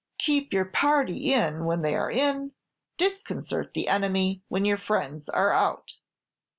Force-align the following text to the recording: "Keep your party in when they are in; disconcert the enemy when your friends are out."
"Keep 0.17 0.51
your 0.51 0.65
party 0.65 1.31
in 1.31 1.65
when 1.65 1.83
they 1.83 1.95
are 1.95 2.09
in; 2.09 2.53
disconcert 2.97 3.75
the 3.75 3.87
enemy 3.87 4.41
when 4.47 4.65
your 4.65 4.79
friends 4.79 5.29
are 5.29 5.51
out." 5.51 5.93